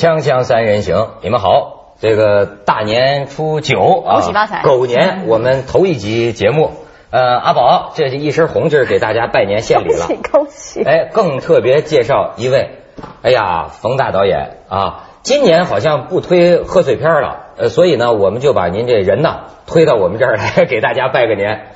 [0.00, 6.72] 锵锵三人行，你们好，这个大年初九啊，恭喜发财狗年我们头一集节目，
[7.10, 10.82] 呃，阿宝这是一身红劲儿给大家拜年献礼了， 恭喜！
[10.84, 12.78] 哎，更特别介绍一位，
[13.20, 21.66] 哎呀，冯大导演啊，今年好像不推贺岁片了，呃，所以呢，我们就把您这人呢推到我们这儿来 给大家拜个年。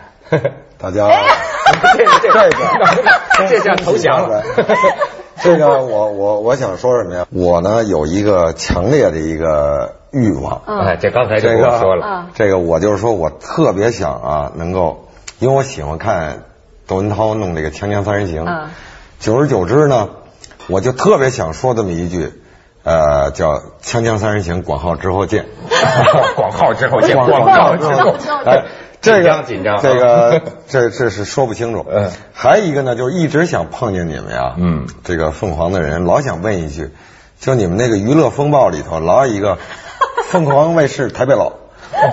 [0.79, 1.11] 大家，
[1.99, 4.43] 这个这个这叫投降了。
[5.43, 7.27] 这个我我我想说什么呀？
[7.31, 16.45] 我呢有一个强烈的一个欲望，哎，这刚才就这个跟我说了，这个我就是说我特别想啊，能够，因为我喜欢看
[16.87, 18.69] 窦文涛弄这个《锵锵三人行》，嗯
[19.21, 20.11] 久而久之呢，
[20.69, 22.31] 我就特别想说这么一句，
[22.83, 25.47] 呃，叫“锵锵三人行”，广号 之后见。
[26.37, 28.65] 广告之后见，广广告之后，哎，
[29.05, 29.45] 这个
[29.83, 31.85] 这个 这这是说不清楚。
[31.91, 34.55] 嗯还有一个呢，就是一直想碰见你们呀。
[34.59, 36.91] 嗯，这个凤凰的人老想问一句，
[37.41, 39.59] 就你们那个娱乐风暴里头老有一个
[40.31, 41.53] 凤凰卫视台北佬。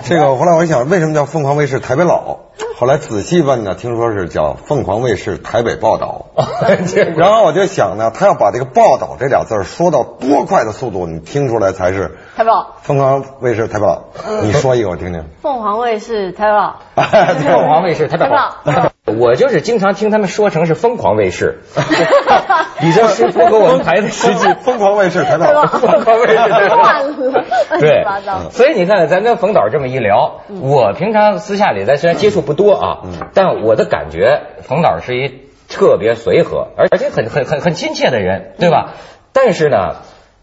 [0.04, 2.38] 这个后来我一想，为什么叫凤凰卫视台北佬？
[2.82, 6.26] 后来仔细问呢，听说是叫凤凰卫视台北报道。
[7.16, 14.06] 然后我就想呢，他要把这个“报道”这俩字儿说到多快的速度，你听出来才是台报，凤凰卫视台报。
[14.42, 15.24] 你说一个我听听。
[15.40, 18.36] 凤凰卫视台报， 凤凰卫视台北台
[18.72, 18.91] 好。
[19.04, 21.58] 我就是经常听他们说成是疯狂卫视，
[22.78, 24.54] 比较是符合我们台的实际。
[24.62, 25.66] 疯狂卫视台北佬。
[25.66, 26.36] 疯狂卫视
[27.80, 28.04] 对
[28.52, 32.98] 所以你看，咱跟冯导这么一聊，我平常私下里咱虽然接触不多啊，
[33.34, 38.94] 但我的感觉，冯导是一特别随和，而而且很很很很亲切的人，对吧？
[39.32, 39.96] 但是呢，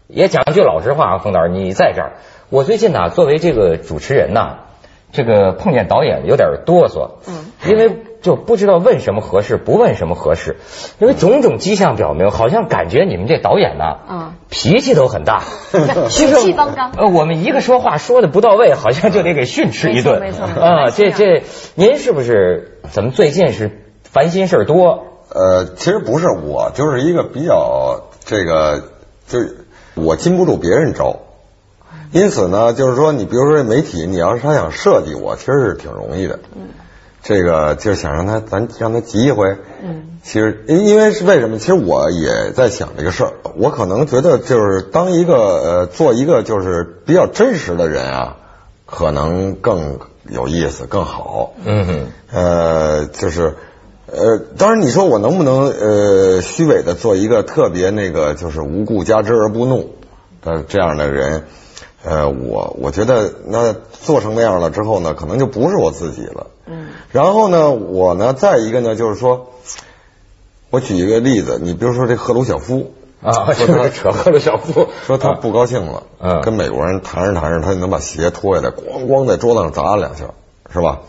[0.06, 2.12] 也讲句老实话啊，冯导，你在这儿，
[2.50, 4.64] 我最近呢，作为这个主持人呐，
[5.12, 10.56] 这个碰见导演有点哆嗦，嗯，因为就不知道问什么合适，不问什么合适，
[10.98, 15.42] 因为种种迹象表明，好像感觉你们这导演呐，嗯，脾气都很大，
[16.10, 20.20] 血气方刚呃，我们一个说话说的不到位，好像就得给训斥一顿。
[20.20, 21.42] 没错没错啊，这这，
[21.74, 23.70] 您是不是怎么最近是
[24.04, 25.04] 烦心事儿多？
[25.32, 28.82] 呃，其实不是我，就是一个比较这个，
[29.28, 29.64] 就是
[29.94, 31.20] 我禁不住别人招，
[32.12, 36.40] 因此呢，就是说你比如说媒体，你要是他想设计我，其实是挺容易的。
[36.56, 36.68] 嗯，
[37.22, 39.56] 这个就是想让他咱让他急一回。
[39.82, 41.58] 嗯，其实因因为是为什么？
[41.58, 48.36] 其实我也在想这个事儿，我可能觉得就是当一个呃做一个就是比较真实的人啊，
[48.86, 49.98] 可能更
[50.28, 51.52] 有意思更好。
[51.64, 53.54] 嗯哼，呃，就是，
[54.06, 59.94] 呃，当然你说我能不能呃虚伪的做一个特别那个就是无故加之而不怒
[60.42, 61.44] 的这样的人，
[62.04, 66.46] 呃，我我觉得那做成那样了之后呢，可能就不是我自己了。
[66.66, 66.79] 嗯。
[67.12, 69.52] 然后呢，我呢，再一个呢，就是说，
[70.70, 72.92] 我举一个例子，你比如说这赫鲁晓夫。
[73.22, 80.24] 啊，说他就是扯赫鲁晓夫，说他不高兴了，嗯跟美国人谈着谈着，他就能把鞋脱下来，咣咣在桌子上砸了两下，
[80.72, 81.00] 是吧？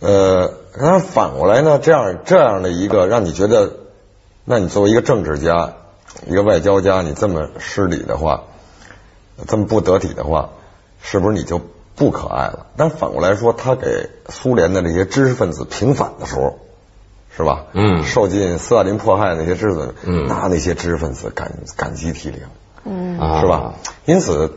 [0.00, 3.74] 呃，然后反过来呢，这样这样的一个让你觉得，
[4.44, 5.74] 那你作为一个政治家，
[6.26, 8.42] 一个外交家，你这么失礼的话，
[9.46, 10.50] 这么不得体的话，
[11.00, 11.60] 是不是你就
[11.96, 12.66] 不可爱了？
[12.76, 16.58] 但反过来说，他给苏联的那些知识分子平反的时候，
[17.36, 17.64] 是吧？
[17.72, 22.40] 嗯受尽斯大林迫害的那些知识分子，嗯那那些知识分子感感激涕零。
[22.84, 23.74] 嗯啊是吧？
[24.04, 24.52] 因此，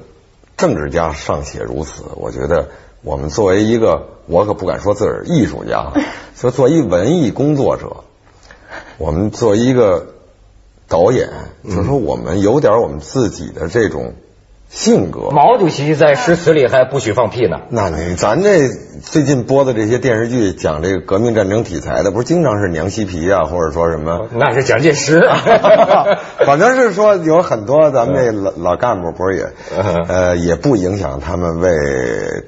[0.58, 2.70] 政治家尚且如此，我觉得
[3.02, 5.94] 我们作为一个，我可不敢说自个儿艺术家，
[6.38, 8.04] 就作为一文艺工作者，
[8.98, 10.08] 我们作为一个
[10.88, 11.30] 导演，
[11.64, 14.14] 就是说我们有点我们自己的这种
[14.70, 15.32] 性格。
[15.32, 17.58] 毛主席在诗词里还不许放屁呢。
[17.70, 18.70] 那你咱这
[19.02, 24.28] 最近播的这些电视剧讲这个革命战争题材的，不是经常是娘西皮啊，或者说什么？
[24.38, 25.28] 那是蒋介石，
[26.46, 31.72] 反正是说有很多咱们这老老干部不是也，嗯 呃，也不影响他们为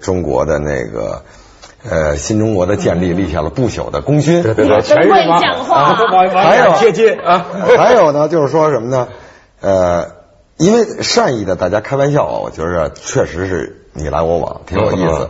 [0.01, 1.24] 中国的那个。
[1.84, 4.44] 呃，新中国的建立立下了不朽的功勋。
[4.44, 7.44] 对对对，全讲话还有哪贴金啊。
[7.75, 9.07] 还有呢，就是说什么呢？
[9.62, 10.06] 呃，
[10.57, 15.30] 因为善意的大家开玩笑啊，我觉着确实是你来我往，挺有意思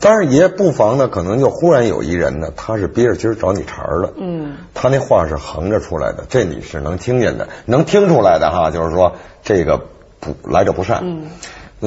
[0.00, 4.12] 但是也不妨呢，可能就忽然有一人呢，他是憋着劲儿找你茬儿的。
[4.16, 8.70] 嗯，他那话是横着出来的，这你是能听见的，能听出来的哈。
[8.70, 9.80] 就是说这个
[10.20, 11.00] 不来者不善。
[11.02, 11.30] 嗯。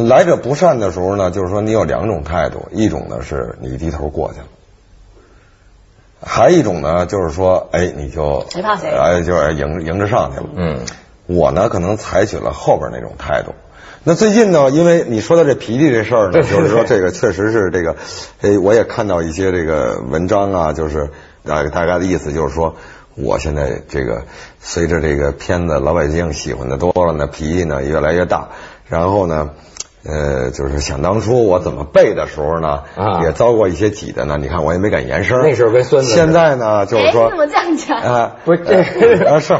[0.08, 4.46] 来者不善的时候呢，就是说你有两种态度，一种呢是你低头过去了，
[6.22, 10.46] 还有一种呢就是说，哎，你就谁怕谁哎，就是迎迎着上去了。
[10.56, 10.80] 嗯，
[11.28, 13.54] 我呢可能采取了后边那种态度。
[14.04, 17.96] 那最近呢，因为你说到这脾气这事儿呢， 对就是说这个确实是这个，
[18.42, 21.10] 哎，我也看到一些这个文章啊，就是
[21.44, 22.76] 大大概的意思就是说，
[23.16, 24.24] 我现在这个
[24.60, 28.50] 随着这个片子老百姓喜欢的多了呢，脾气呢越来越大，
[28.90, 29.52] 然后呢。
[30.06, 34.38] 呃，就是想当初我怎么背的时候呢，啊也遭过一些挤的呢。
[34.40, 35.42] 你看我也没敢言声。
[35.42, 37.98] 那时候跟孙子现在呢，就是哎，说你怎么这样讲？
[38.00, 39.58] 啊，不是这啊是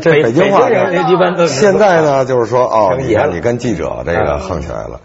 [0.00, 5.00] 这北北京话一般都现在呢，就是说 哦，你看你跟记者这个嗯横起来了。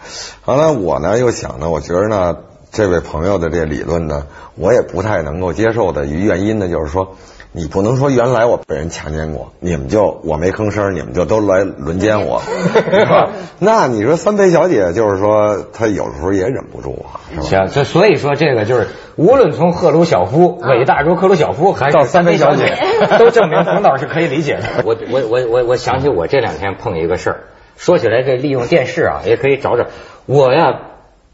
[0.46, 2.38] 完了，我呢又想呢，我觉得呢，
[2.72, 7.16] 这位朋友的这理论呢，我也不太能够接受的一原因呢，就是说。
[7.56, 13.30] 你不能说原来我被人强奸过，你们就我没吭声，你们就都来轮奸我，是吧？
[13.60, 17.68] 那你说三陪小姐就是说她有时候也忍不住啊，是吧？
[17.86, 22.76] 所以说这个就是，无论从赫鲁晓夫伟大如赫鲁晓夫，还是到三陪小姐，
[23.18, 24.84] 都证明冯导是可以理解的。
[24.84, 27.40] 我我我我我想起我这两天碰一个事儿，
[27.78, 29.86] 说起来这利用电视啊，也可以找找。
[30.26, 30.82] 我呀，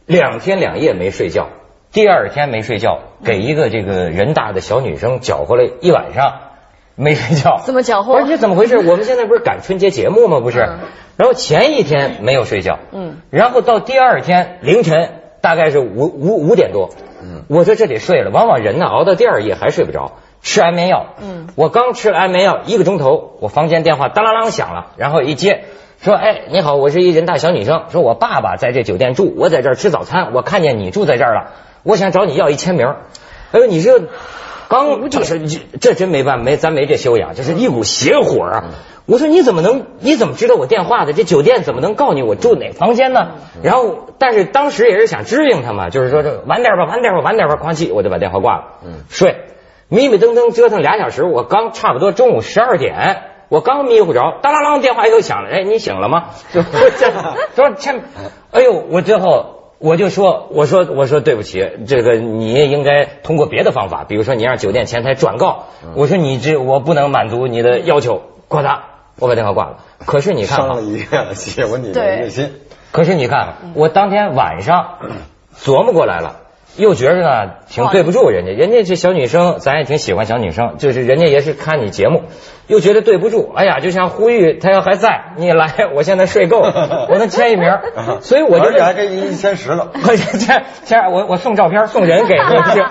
[0.05, 1.47] 两天两夜没睡觉，
[1.91, 6.39] 第二天没睡觉，给一个这个人大的小女生搅和了一晚上，
[6.95, 7.59] 没睡觉。
[7.65, 8.77] 怎么搅和不是这怎么回事？
[8.87, 10.39] 我们现在不是赶春节节目吗？
[10.39, 10.79] 不是嗯。
[11.17, 15.09] 然后前一天没有睡觉，嗯，然后到第二天凌晨
[15.41, 16.89] 大概是五五五点多，
[17.21, 18.31] 嗯我说这得睡了。
[18.31, 25.65] 往往人呢熬到第二夜还睡不着，吃安眠药，嗯，我刚吃了安眠药一个钟头，我房间电话当啷啷响了，然后一接。
[25.99, 27.83] 说，哎，你好，我是一人大小女生。
[27.89, 31.51] 说我爸爸在这酒店住，我在这儿吃早餐，我看见你住在这儿了，
[31.83, 32.95] 我想找你要一签名。
[33.51, 34.01] 哎呦，你这
[34.69, 38.63] 刚就是这这真没办法，没咱没这修养，这是一股邪火啊！
[39.05, 41.11] 我说你怎么能你怎么知道我电话的？
[41.11, 43.31] 这酒店怎么能告你我住哪房间呢？
[43.61, 49.45] 然后，但是当时也是想支应他嘛，就是说这晚点吧，晚点吧，晚点吧，哐叽我就把电话挂了，嗯睡，
[49.89, 53.23] 迷迷瞪瞪折腾俩小时，我刚差不多中午十二点。
[53.49, 56.29] 我刚迷糊着，当啷啷电话又响了，哎，你醒了吗？
[56.53, 57.11] 就我这
[57.53, 58.01] 说签，
[58.51, 68.83] 哎呦，我最后我就说，我说我说对不起，这个你也应该通过别的方法，比如说你让酒店前台转告，我说你这我不能满足你的要求，挂他，
[69.17, 69.77] 我把电话挂了。
[70.05, 72.51] 可是你看了，一个写我你的心。
[72.91, 74.99] 可是你看，我当天晚上
[75.57, 76.40] 琢磨过来了。
[76.77, 82.23] 又觉着呢，挺对不住人家，人家这小女生，咱也挺喜欢小女生，就是人家也是看你节目，
[82.67, 83.51] 又觉得对不住。
[83.55, 87.69] 哎呀，就像呼吁她要还在，你来， 我现在睡够了， 我能签一名，
[88.21, 89.91] 所以我就而且还给你一千十了。
[89.95, 90.37] 我这
[90.85, 92.85] 这样，我我送照片送人给你，不是？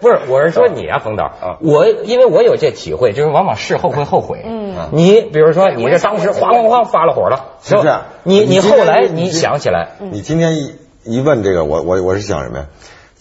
[0.00, 4.42] 不是，我是说你啊，冯导啊，我因为我有这体会，就是往往事后会后悔。
[4.44, 7.94] 嗯你比如说，你这当时哗哗哗发了火了，是不是
[8.24, 10.74] 你你后来你你想起来，你今天一
[11.06, 12.66] 一问这个，我我我是想什么呀？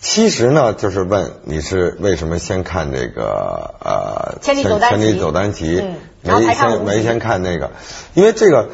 [0.02, 7.72] 其实呢，就是问你是为什么先看这个呃千里走单骑千里走单骑，嗯然后没先没先看那个，
[8.14, 8.70] 因为这个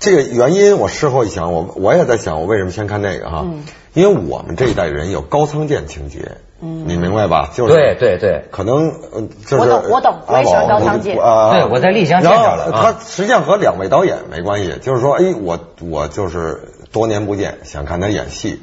[0.00, 3.42] 这个原因，我事后一想，我我也在想，我为什么先看那个哈？
[3.44, 3.64] 嗯
[3.94, 7.50] 因为我们这一代人有高仓健情节，嗯你明白吧？
[7.52, 16.60] 就是对对对，可能呃就是我懂我懂我也喜欢高仓健啊，对我在丽江见然后着了啊他实际上和两位导演没关系，就是说，哎，我我就是
[16.92, 18.60] 多年不见，想看他演戏。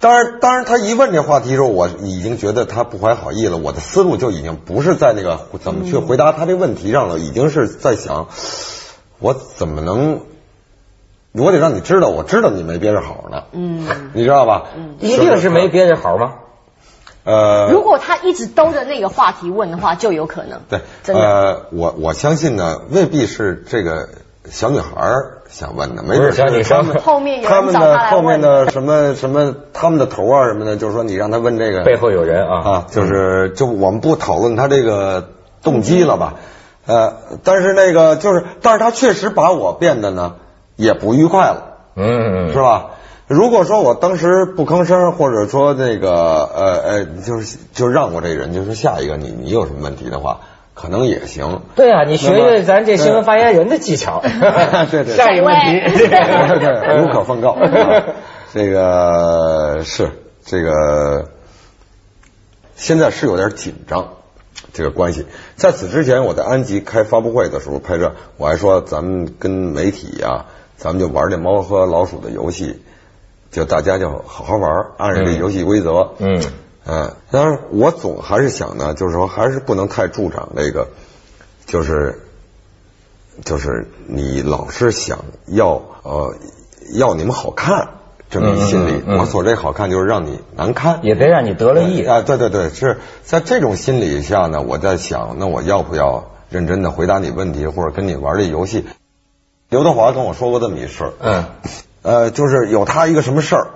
[0.00, 3.56] 当然，当然，他一问这话题的时候，我已经觉得他不怀好意了。
[3.56, 8.26] 我的思路就已经不是在那个怎么去回答他这问题上了，已经是在想，
[9.20, 10.22] 我怎么能，
[11.30, 13.44] 我得让你知道，我知道你没憋着好呢。
[13.52, 14.70] 嗯，你知道吧？
[14.76, 16.32] 嗯一定是没憋着好吗？
[17.24, 20.62] 呃，如果他一直兜着那个话题问的话，就有可能。
[20.68, 21.22] 对，真的。
[21.22, 24.08] 呃，我我相信呢，未必是这个
[24.50, 24.90] 小女孩
[25.48, 35.28] 想问的，没准不是小女生他们后面他们的后面的什么什么他们的头啊什么的，就是说你让他问这个背后有人啊啊，就是就我们不讨论他这个
[35.62, 36.34] 动机了吧，
[36.86, 40.34] 呃，但是那个就是，但是他确实把我变得呢
[40.76, 41.76] 也不愉快了。
[41.94, 42.86] 嗯，是吧？
[43.28, 50.40] 如果说我当时不吭声，或者说那个呃呃，就是就让我这人，就是下一个你你有什么问题的话，
[50.74, 51.62] 可能也行。
[51.76, 54.22] 对啊，你学学咱这新闻发言人的技巧。
[54.90, 55.98] 对对下一个问题。
[55.98, 56.08] 对
[56.58, 57.50] 对， 无可奉告。
[57.50, 58.02] 啊
[58.54, 60.10] 这个是
[60.44, 61.28] 这个，
[62.76, 64.08] 现在是有点紧张，
[64.74, 65.26] 这个关系。
[65.56, 70.44] 在此之前，我在安吉开发布会的时候拍摄，我还说咱们跟媒体呀、
[70.76, 72.82] 咱们就玩这猫和老鼠的游戏，
[73.50, 76.12] 就大家就好好玩，按照这游戏规则。
[76.18, 76.42] 嗯嗯，
[77.30, 80.88] 当然，我总还是想呢，就是说，还是不能太助长这个，
[81.66, 82.20] 就是
[83.44, 86.34] 就是你老是想要呃
[86.94, 87.88] 要你们好看
[88.28, 88.92] 这么一心理。
[88.92, 92.04] 嗯嗯嗯我所这好看就是让你难堪，也别让你得了意。
[92.04, 98.86] 啊，对对对，是在这种心理下呢，我在想，那我要不要认真的回答你问题，或者跟你玩这游戏？
[99.68, 101.44] 刘德华跟我说过这么一事儿，嗯
[102.02, 103.68] 呃，就是有他一个什么事儿，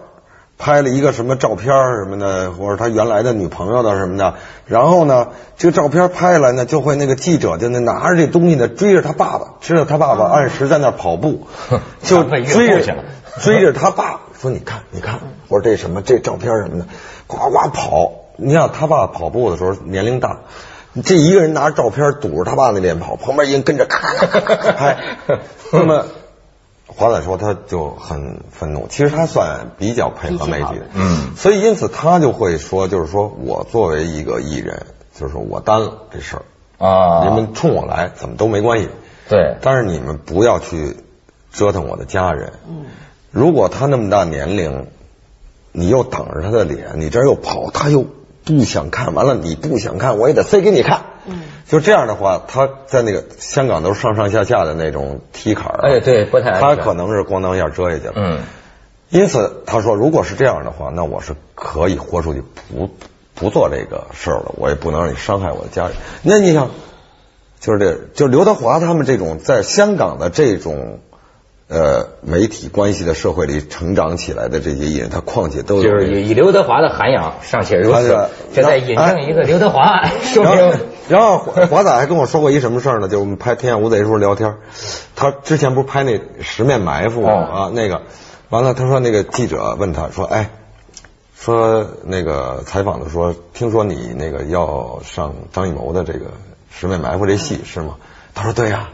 [0.59, 4.35] 拍了一个什么照片什么的，或者他原来的女朋友的什么的，
[4.67, 11.47] 然后呢，这个照片拍下来呢，就会那个记者就那拿着这东西呢追着他爸爸，知道他爸爸按时在那儿跑步，
[12.03, 12.45] 就追
[12.83, 13.05] 着
[13.41, 16.87] 追着他爸说你看你看，我说这什么这照片什么的，
[17.27, 18.13] 呱呱跑。
[18.39, 20.41] 你想他爸跑步的时候年龄大，
[21.05, 24.99] 这一个人拿着照片堵着他爸那脸跑，旁边一人跟着咔咔咔咔 拍。
[25.73, 26.05] 那么
[26.97, 31.37] 华仔说他就很愤怒，其实他算比较配合媒体的，嗯。
[31.37, 38.89] 所以因此他就会说，就是说我作为一个艺人，就是说我担了这事儿，啊，你们冲我来怎么都没关系，
[39.29, 40.97] 对，但是你们不要去
[41.53, 42.55] 折腾我的家人。
[42.67, 42.87] 嗯，
[43.31, 44.87] 如果他那么大年龄，
[45.73, 48.07] 你又挡着他的脸，你这又跑，他又
[48.47, 51.01] 不想看，完了你不想看，我也得塞给你看。
[51.27, 58.13] 嗯，就这样的话，他在那个香港都是上上下下的那种梯坎儿啊，哎对不太他可能是咣当一下折下去了。
[58.15, 58.39] 嗯，
[59.11, 62.89] 因此他说，如果是这样的话，那我是可以豁出去不
[63.35, 65.97] 不做这个事儿了，我也不能让你伤害我的家人。
[66.23, 66.71] 那你想，
[67.59, 71.01] 就是这，就刘德华他们这种在香港的这种
[71.69, 83.09] 呃媒体关系的社会里成长起来的这些艺人，他况且都有就是以以刘德华的涵养尚且如此他是， 这再引证一个刘德华， 说然后明，然后华华仔还跟我说过一什么事儿呢？
[83.09, 84.55] 就我们拍《天下无贼》的时候聊天，
[85.17, 88.03] 他之前不是拍那《十面埋伏》啊，那个
[88.49, 90.51] 完了，他说那个记者问他说：“哎，
[91.37, 96.19] 说那个采访的说，听说你那个要上张艺谋的这个
[96.71, 97.97] 《十面埋伏》这戏是吗？”
[98.35, 98.91] 他说：“对呀、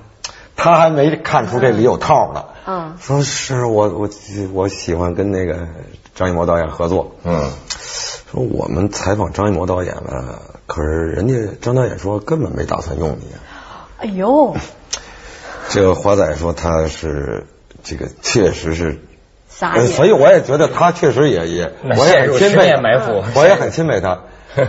[0.62, 2.44] 他还没看出这里有套呢。
[2.64, 4.08] 嗯说是我我
[4.52, 5.66] 我喜欢跟那个
[6.14, 7.16] 张艺谋导演合作。
[7.24, 7.50] 嗯，
[8.30, 13.26] 说我们采访张艺谋导演了，可是人家张导演说根本没打算用你。
[13.98, 14.56] 哎呦，
[15.68, 17.46] 这个华仔说他是
[17.82, 19.00] 这个确实是，
[19.58, 19.86] 呃。
[19.86, 24.20] 所以我也觉得他确实也也，我也很钦佩面埋伏我也很钦佩他。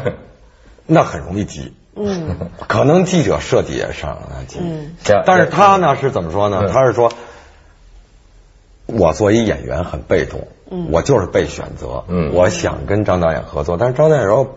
[0.87, 2.35] 那很容易急，嗯，
[2.67, 4.95] 可能记者设计也是让他急，嗯。
[5.03, 6.61] 这但是他呢是怎么说呢？
[6.63, 6.71] 嗯。
[6.71, 7.11] 他是说，
[8.85, 10.89] 我作为演员很被动，嗯。
[10.91, 12.31] 我就是被选择，嗯。
[12.33, 14.55] 我想跟张导演合作，但是张导演如果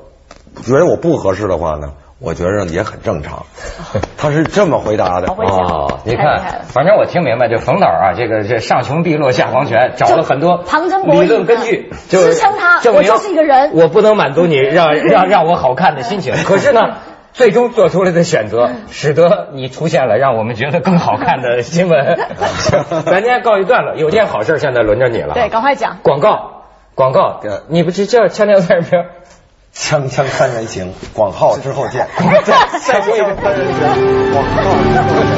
[0.62, 3.44] 觉得我不合适的话呢，我觉得也很正常。
[4.16, 5.28] 他是这么回答的。
[5.28, 13.72] 啊哦，你看反正我听明白，这冯导啊，这个这上穷碧落下黄泉，找了很多旁征博引理论根据，嗯就支撑他我就是一个人。
[13.74, 16.32] 我不能满足你让让让我好看的心情。
[16.44, 16.96] 可是呢，
[17.36, 22.16] 最终做出来的选择，使得你出现了让我们觉得更好看的 新闻。
[23.04, 25.34] 咱今天告一段落，有件好事，现在轮着你了。
[25.34, 25.98] 对，赶快讲。
[26.02, 26.62] 广告，
[26.94, 29.04] 广告对，你不是叫锵锵三人行？
[29.74, 32.06] 锵锵三人行，广告之后见。
[32.86, 33.36] 再说一遍。
[33.36, 35.36] 三人行，广告之后见。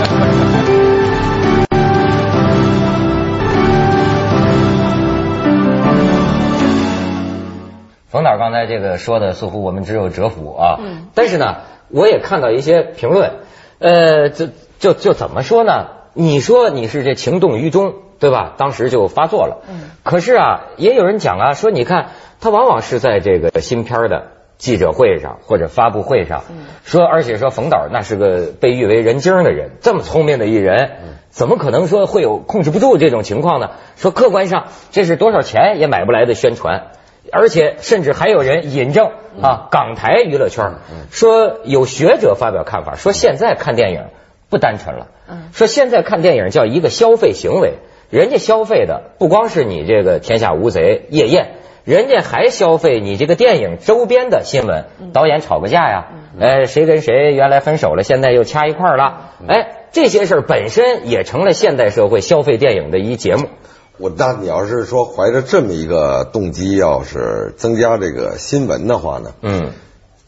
[8.10, 10.78] 冯导刚才这个说的，似乎我们只有折服啊。
[10.80, 11.56] 嗯但是呢，
[11.90, 13.32] 我也看到一些评论，
[13.78, 15.88] 呃，就就就怎么说呢？
[16.14, 18.54] 你说你是这情动于衷，对吧？
[18.56, 19.62] 当时就发作了。
[19.68, 19.90] 嗯。
[20.02, 30.90] 可是啊，也有人讲啊，说你看他往往是在这个新片的记者会上或者发布会上，嗯说而且说冯导那是个被誉为人精的人，这么聪明的一人。
[31.30, 33.70] 怎么可能说会有控制不住这种情况呢？
[33.96, 36.88] 说客观上这是多少钱也买不来的宣传，
[37.32, 39.10] 而且甚至还有人引证
[39.42, 40.74] 啊，港台娱乐圈
[41.10, 44.04] 说有学者发表看法，说现在看电影
[44.48, 45.06] 不单纯了，
[45.52, 47.74] 说现在看电影叫一个消费行为，
[48.10, 51.54] 人家消费的不光是你这个天下无贼夜宴。
[51.84, 56.08] 人家还消费你这个电影周边的新闻，导演吵个架呀，
[56.38, 63.48] 呃，谁跟谁原来分手了，现在又掐一块儿了，哎，这些事儿本身也成了现代社会消费电影的一节目。
[63.98, 69.72] 我那你要是说怀着这么一个动机，要是增加这个新闻的话呢，嗯，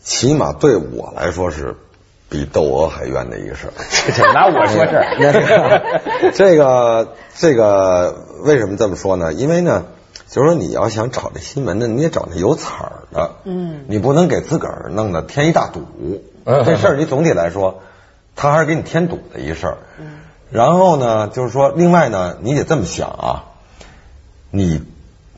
[0.02, 1.76] 起码对我来说是
[2.28, 3.72] 比窦娥还冤的一个事儿。
[4.16, 6.30] 这拿我说事儿。
[6.34, 9.32] 这个这个为什么这么说呢？
[9.32, 9.86] 因为呢，
[10.28, 15.82] 就是说你要想找这新闻呢，你也找那有彩儿的，嗯你不能给自个儿弄得添一大堵。
[16.44, 17.80] 嗯这事儿你总体来说，
[18.34, 19.78] 他还是给你添堵的一事儿。
[20.50, 23.44] 然后呢，就是说，另外呢，你得这么想啊，
[24.50, 24.82] 你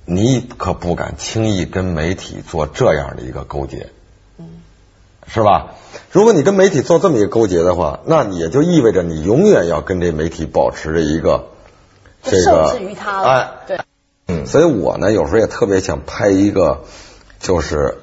[0.05, 3.91] 你可不敢轻易跟媒体做这样的一个勾结。
[4.39, 4.47] 嗯
[5.29, 5.75] 是吧？
[6.11, 11.47] 如果你跟媒体做这么一个勾结的话，那也就意味着你永远要跟这媒体保持着一个
[12.23, 13.81] 这个受制于他了哎，对，
[14.27, 16.83] 嗯所以我呢有时候也特别想拍一个，
[17.39, 17.99] 就是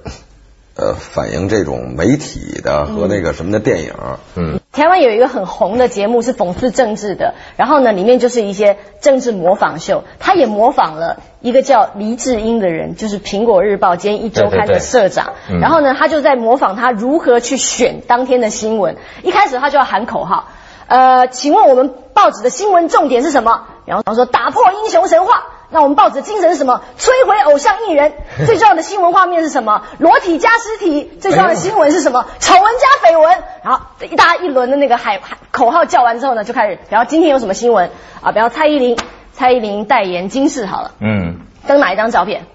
[0.80, 3.94] 呃反映这种媒体的和那个什么的电影。
[4.36, 20.48] 嗯台湾有一个很红的节目是讽刺政治的，然后呢，里面就是一些政治模仿秀，他也模仿了一个叫黎智英的人，就是苹果日报今天一周刊的社长，对对对嗯然后呢，他就在模仿他如何去选当天的新闻，一开始他就要喊口号，
[20.88, 23.66] 呃，请问我们报纸的新闻重点是什么？
[23.86, 25.48] 然后他说打破英雄神话。
[25.72, 26.82] 那我们报纸的精神是什么？
[26.98, 28.14] 摧毁偶像艺人。
[28.48, 29.84] 最重要的新闻画面是什么？
[30.00, 31.12] 裸体加尸体。
[31.20, 32.26] 最重要的新闻是什么？
[32.40, 33.38] 丑闻加绯闻。
[33.64, 38.32] 然后一大一轮的那个海海口号叫完之后呢，就开始，然后今天有什么新闻啊？
[38.32, 38.98] 比方蔡依林，
[39.34, 42.46] 蔡依林代言金饰好了，嗯，登哪一张照片？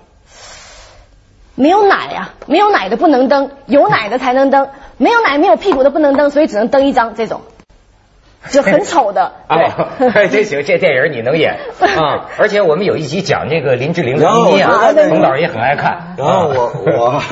[1.57, 7.43] 没有奶呀、没有奶的不能登，有奶的才能登，没有奶没有屁股的不能登，所以只能登一张这种，
[8.51, 9.33] 就很丑的。
[9.49, 9.65] 对。
[9.65, 12.29] 啊，这行，这电影你能演 啊！
[12.39, 16.15] 而且我们有一集讲这个林志玲的然后咪咪啊冯导也很爱看。
[16.19, 17.23] 然后我我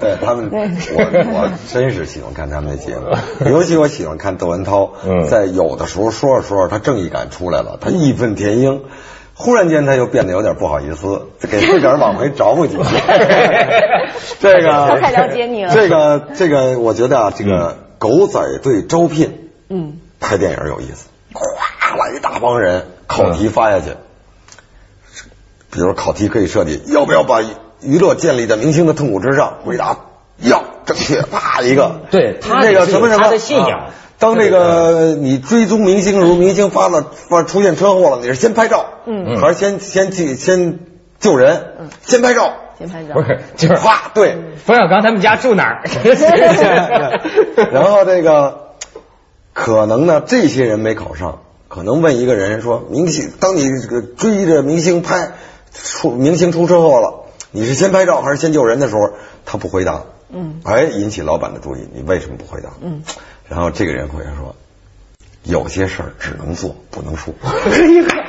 [0.00, 8.82] 对他们，我我真是喜欢看他们的节目，尤其我喜欢看窦文涛，嗯在有的时候说着说着，他正义感出来了，他义愤填膺。
[9.38, 12.82] 忽然间，他又变得有点不好意思，给自个儿往回找回几句。
[14.40, 23.86] 这个他太了解你了这个这个，我觉得啊，这个狗仔队招聘嗯，拍电影有意思，哗啦一大帮人，考题发下去。
[25.70, 27.42] 比如考题可以设计，要不要把
[27.80, 29.58] 娱乐建立在明星的痛苦之上？
[29.64, 29.96] 回答
[30.38, 32.00] 要，正确，啪一个。
[32.10, 40.80] 对他那个什么什么他的信仰啊当这个你追踪明星的时候，明星发了发出现车祸了，你是先拍照，嗯还是先先去先
[41.20, 41.74] 救人？
[41.78, 43.22] 嗯先拍照，先拍照不。
[43.22, 44.36] 是，就是哗，对。
[44.64, 45.82] 冯小刚他们家住哪儿？
[47.70, 48.65] 然后这个
[49.58, 55.32] 可能呢，这些人没考上，可能问一个人说：“明星，当你这个追着明星拍，
[55.72, 59.12] 出明星出车祸了，你是先拍照还是先救人的时候，
[59.46, 62.68] 他不回答。”嗯，哎，引起老板的注意，你为什么不回答？
[62.82, 63.02] 嗯，
[63.48, 64.54] 然后这个人回答说
[65.42, 67.32] ：“有些事儿只能做，不能说。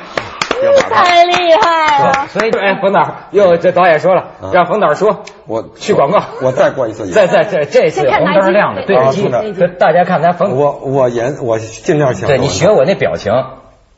[0.90, 2.26] 太厉害了！
[2.28, 6.22] 所以，哎，冯导又这导演说了，让冯导说，我去广告。
[6.42, 7.12] 我再过一次演。
[7.12, 12.28] 在在这这次红灯亮的哪一集对着机大家看他冯，我我演我尽量想。
[12.28, 13.32] 对你学我那表情，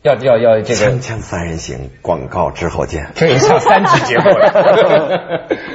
[0.02, 3.10] 要要要这个锵，锵三人行，广告之后见。
[3.14, 5.46] 这也像三级节目了。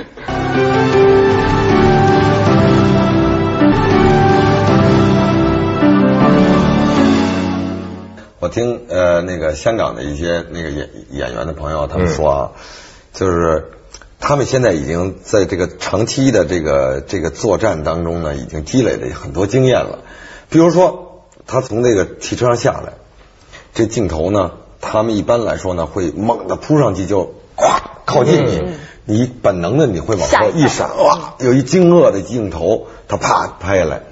[8.45, 12.51] 我听呃那个香港的一些那个演演员的朋友他们说啊，
[13.11, 13.71] 就是
[14.19, 19.97] 他们现在已经在这个长期的这个这个作战当中呢，已经积累了很多经验了。
[20.49, 22.93] 比如说，他从那个汽车上下来，
[23.73, 28.61] 这镜头呢，他们一般来说呢会猛地扑上去就咵靠近你，
[29.05, 34.03] 你本能的你会往后一闪，哇，有一惊愕的镜头，他啪拍下来，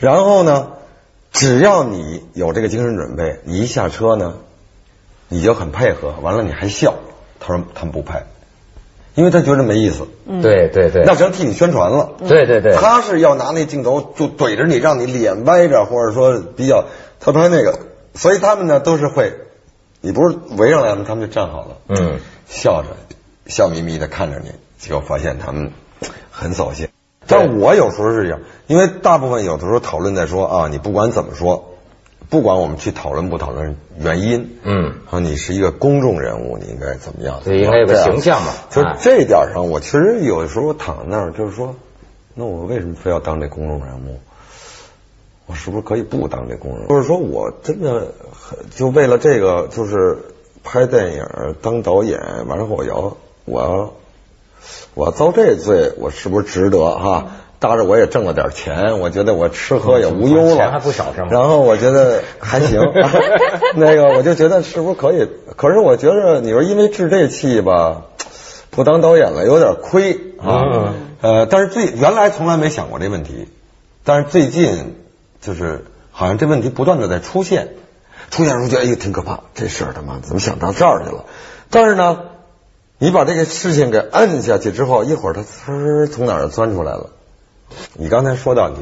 [0.00, 0.70] 然后呢。
[1.38, 4.34] 只要你有这个精神准备，你一下车呢，
[5.28, 6.94] 你就很配合，完了你还笑。
[7.38, 8.26] 他说他们不拍，
[9.14, 10.08] 因为他觉得没意思，
[10.42, 12.10] 对对对，那只能替你宣传了。
[12.26, 16.86] 对对对，他是要拿那镜头就怼着你，让你脸歪着，或者说比较
[17.20, 17.78] 他拍那个，
[18.14, 19.32] 所以他们呢都是会，
[20.00, 22.88] 你不是围上来了，他们就站好了，嗯，笑着
[23.46, 25.70] 笑眯眯的看着你，结果发现他们
[26.32, 26.88] 很扫兴。
[27.28, 31.74] 但我有时候是这样，因为大部分有的时候讨论在说啊，你不管怎么说，
[32.30, 37.40] 不管我们去讨论不讨论原因，嗯，啊，你是一个公众人物，你应该怎么样？
[37.44, 41.74] 对应该有个形象嘛就这点上，我其实有的时候躺在那儿，就是说，
[42.34, 44.18] 那我为什么非要当这公众人物？
[45.46, 46.90] 我是不是可以不当这公众人物？
[46.90, 50.18] 就是说我真的很就为了这个，就是
[50.62, 51.24] 拍电影
[51.62, 53.92] 当导演，完了后我要我要
[54.94, 57.26] 我遭这罪，我是不是值得哈？
[57.60, 62.80] 搭着我也挣了点钱，我觉得我吃喝也无忧了，钱还不少是吗然后我觉得还行，
[63.74, 65.28] 那个我就觉得是不是可以？
[65.56, 68.02] 可是我觉得你说因为治这气吧，
[68.70, 70.62] 不当导演了有点亏啊。
[70.72, 73.48] 嗯呃，但是最原来从来没想过这问题，
[74.04, 74.94] 但是最近
[75.40, 77.70] 就是好像这问题不断的在出现，
[78.30, 81.24] 出现的时候觉得哎呦挺可怕，这事儿他妈怎么想到这儿去了？
[81.70, 82.20] 但是呢，
[82.98, 87.10] 你把这个事情给摁下去之后，一会儿它呲儿从哪儿钻出来了。
[87.94, 88.76] 你刚才说到你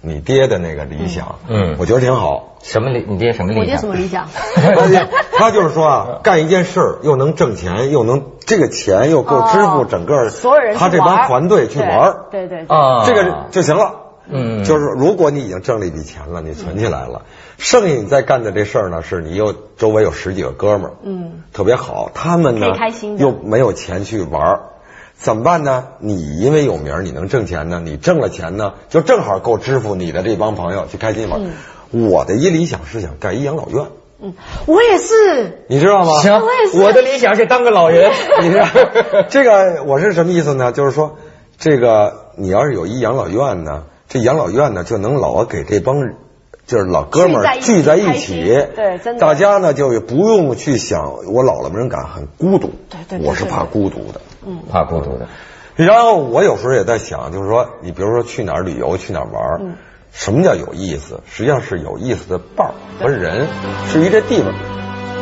[0.00, 2.56] 你爹的那个理想，嗯我觉得挺好。
[2.62, 3.04] 什么理？
[3.08, 3.62] 你爹什么理想？
[3.62, 4.28] 我爹什么理想？
[5.38, 14.07] 他就是说啊，干一件事儿又能挣钱，又能这个钱又够支付哦整个所有人他这帮团队去玩儿，对对对，啊，这个就行了。
[14.30, 17.22] 嗯就是如果你已经挣了一笔钱了，你存起来了，
[17.58, 24.60] 剩下你再干的这事儿呢，是你又周围有十几个哥们儿，嗯，特别好，他们呢开心又没有钱去玩儿，
[25.18, 25.84] 怎么办呢？
[26.00, 31.42] 你因为有名，你能挣钱呢，你挣了钱呢，就正好够支付你的这帮朋友去开心玩。
[31.44, 31.52] 嗯
[31.90, 33.86] 我的一理想是想盖一养老院，
[34.20, 34.34] 嗯，
[34.66, 35.64] 我也是。
[35.68, 36.20] 你知道吗？
[36.20, 38.12] 行我也，是我的理想是当个老人，
[38.42, 38.66] 你知道？
[39.30, 40.70] 这个我是什么意思呢？
[40.70, 41.16] 就是说，
[41.56, 46.14] 这个你要是有一养老院呢，这养老院呢就能老给这帮
[46.66, 48.42] 就是老哥们儿聚在一起
[48.76, 54.20] 对真的大家呢就不用去想我老了没人敢很孤独，对对对我是怕孤独的。
[54.46, 55.28] 嗯怕孤独的。
[55.76, 59.74] 然后我有时候也在想，就是说，你比如说去哪儿旅游，去哪儿玩儿，嗯
[60.12, 61.20] 什么叫有意思？
[61.30, 63.46] 实际上是有意思的伴儿和人。
[63.92, 64.52] 至于这地方，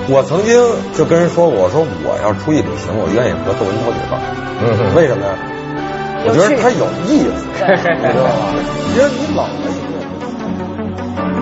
[0.09, 0.59] 我曾经
[0.95, 4.23] 就跟人说过，我说我要出去旅行，我愿意和窦文涛一块儿。
[4.63, 5.37] 嗯为什么呀？
[6.29, 7.31] 我觉得他有意思，
[7.95, 8.55] 你知道吗？
[8.95, 9.86] 因为你老了以